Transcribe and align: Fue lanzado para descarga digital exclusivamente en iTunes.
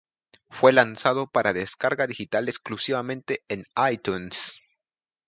Fue 0.49 0.73
lanzado 0.73 1.29
para 1.29 1.53
descarga 1.53 2.07
digital 2.07 2.49
exclusivamente 2.49 3.41
en 3.49 3.65
iTunes. 3.93 4.55